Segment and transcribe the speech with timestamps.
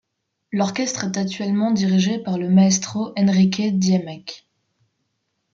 [0.51, 4.47] L’orchestre est actuellement dirigé par le Maestro Enrique Diemecke.